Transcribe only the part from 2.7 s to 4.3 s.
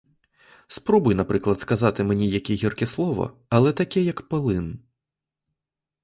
слово, але таке, як